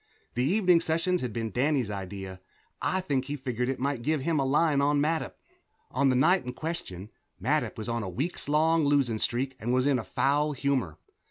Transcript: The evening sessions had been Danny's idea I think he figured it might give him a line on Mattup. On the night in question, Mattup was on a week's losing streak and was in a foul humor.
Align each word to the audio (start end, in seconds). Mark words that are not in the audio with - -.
The 0.33 0.43
evening 0.43 0.81
sessions 0.81 1.21
had 1.21 1.31
been 1.31 1.51
Danny's 1.51 1.91
idea 1.91 2.41
I 2.81 3.01
think 3.01 3.25
he 3.25 3.35
figured 3.35 3.69
it 3.69 3.77
might 3.79 4.01
give 4.01 4.21
him 4.21 4.39
a 4.39 4.45
line 4.45 4.81
on 4.81 4.99
Mattup. 4.99 5.35
On 5.91 6.09
the 6.09 6.15
night 6.15 6.43
in 6.43 6.53
question, 6.53 7.11
Mattup 7.39 7.77
was 7.77 7.87
on 7.87 8.01
a 8.01 8.09
week's 8.09 8.49
losing 8.49 9.19
streak 9.19 9.55
and 9.59 9.71
was 9.75 9.85
in 9.85 9.99
a 9.99 10.03
foul 10.03 10.53
humor. 10.53 10.97